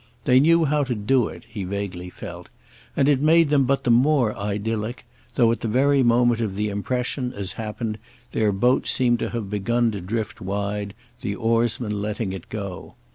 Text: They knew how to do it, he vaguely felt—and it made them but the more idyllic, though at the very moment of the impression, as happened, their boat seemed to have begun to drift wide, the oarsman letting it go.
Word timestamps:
They 0.25 0.39
knew 0.39 0.65
how 0.65 0.83
to 0.85 0.95
do 0.95 1.27
it, 1.27 1.43
he 1.47 1.63
vaguely 1.63 2.09
felt—and 2.09 3.07
it 3.07 3.21
made 3.21 3.51
them 3.51 3.65
but 3.65 3.83
the 3.83 3.91
more 3.91 4.35
idyllic, 4.35 5.05
though 5.35 5.51
at 5.51 5.59
the 5.61 5.67
very 5.67 6.01
moment 6.01 6.41
of 6.41 6.55
the 6.55 6.69
impression, 6.69 7.31
as 7.33 7.51
happened, 7.53 7.99
their 8.31 8.51
boat 8.51 8.87
seemed 8.87 9.19
to 9.19 9.29
have 9.29 9.47
begun 9.51 9.91
to 9.91 10.01
drift 10.01 10.41
wide, 10.41 10.95
the 11.21 11.35
oarsman 11.35 12.01
letting 12.01 12.33
it 12.33 12.49
go. 12.49 12.95